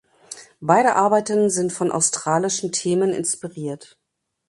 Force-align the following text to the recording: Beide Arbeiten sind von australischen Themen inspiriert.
Beide 0.61 0.95
Arbeiten 0.95 1.51
sind 1.51 1.71
von 1.71 1.91
australischen 1.91 2.71
Themen 2.71 3.13
inspiriert. 3.13 3.99